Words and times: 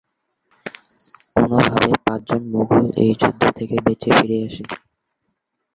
কোনোভাবে, 1.35 1.89
পাঁচজন 2.05 2.41
মুঘল 2.53 2.85
এই 3.03 3.11
যুদ্ধ 3.21 3.41
থেকে 3.57 3.75
বেঁচে 3.85 4.09
ফিরে 4.17 4.37
আসে। 4.45 4.63